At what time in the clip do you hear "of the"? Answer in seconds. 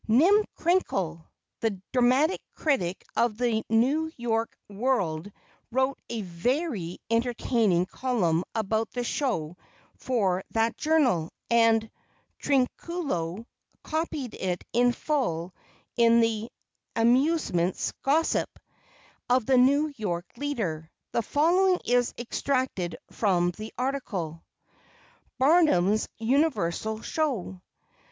3.15-3.63, 19.29-19.57